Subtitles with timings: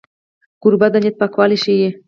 [0.61, 1.89] کوربه د نیت پاکوالی ښيي.